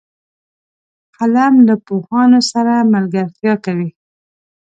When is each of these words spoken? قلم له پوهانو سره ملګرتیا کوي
قلم 1.15 1.53
له 1.67 1.75
پوهانو 1.85 2.39
سره 2.51 2.73
ملګرتیا 2.93 3.53
کوي 3.65 3.89